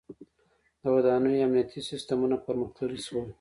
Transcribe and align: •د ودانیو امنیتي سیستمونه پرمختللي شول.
•د 0.81 0.83
ودانیو 0.95 1.43
امنیتي 1.47 1.79
سیستمونه 1.89 2.35
پرمختللي 2.45 2.99
شول. 3.07 3.27